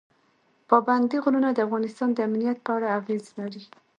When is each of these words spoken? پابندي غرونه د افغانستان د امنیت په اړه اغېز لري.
پابندي 0.69 1.17
غرونه 1.23 1.49
د 1.53 1.59
افغانستان 1.67 2.09
د 2.13 2.19
امنیت 2.27 2.57
په 2.65 2.71
اړه 2.75 2.87
اغېز 2.99 3.23
لري. 3.39 3.63